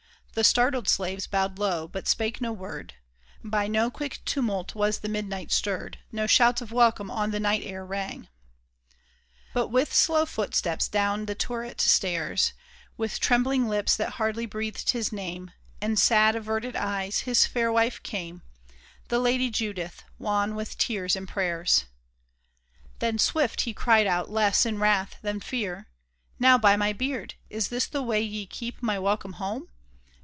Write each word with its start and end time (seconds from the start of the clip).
The 0.33 0.45
startled 0.45 0.87
slaves 0.87 1.27
bowed 1.27 1.59
low, 1.59 1.89
but 1.89 2.07
spake 2.07 2.39
no 2.39 2.53
word; 2.53 2.93
By 3.43 3.67
no 3.67 3.91
quick 3.91 4.21
tumult 4.23 4.73
was 4.73 4.99
the 4.99 5.09
midnight 5.09 5.51
stirred. 5.51 5.99
No 6.09 6.25
shouts 6.25 6.61
of 6.61 6.71
welcome 6.71 7.11
on 7.11 7.31
the 7.31 7.39
night 7.39 7.63
air 7.65 7.85
rang! 7.85 8.29
RABBI 8.29 8.29
BENAIAH 8.29 9.53
20/ 9.53 9.53
But 9.55 9.67
with 9.67 9.93
slow 9.93 10.25
footsteps 10.25 10.87
down 10.87 11.25
the 11.25 11.35
turret 11.35 11.81
stairs, 11.81 12.53
With 12.95 13.19
trembUng 13.19 13.67
lips 13.67 13.97
that 13.97 14.11
hardly 14.11 14.45
breathed 14.45 14.91
his 14.91 15.11
name, 15.11 15.51
And 15.81 15.99
sad, 15.99 16.37
averted 16.37 16.77
eyes, 16.77 17.19
his 17.19 17.45
fair 17.45 17.69
wife 17.69 18.01
came— 18.01 18.41
The 19.09 19.19
lady 19.19 19.49
Judith— 19.49 20.01
wan 20.17 20.55
with 20.55 20.77
tears 20.77 21.17
and 21.17 21.27
prayers. 21.27 21.87
Then 22.99 23.17
swift 23.19 23.61
he 23.63 23.73
cried 23.73 24.07
out, 24.07 24.31
less 24.31 24.65
in 24.65 24.79
wrath 24.79 25.17
than 25.21 25.41
fear," 25.41 25.89
Now, 26.39 26.57
by 26.57 26.77
my 26.77 26.93
beard! 26.93 27.33
is 27.49 27.67
this 27.67 27.85
the 27.85 28.01
way 28.01 28.21
ye 28.21 28.45
keep 28.45 28.81
My 28.81 28.97
welcome 28.97 29.33
home 29.33 29.67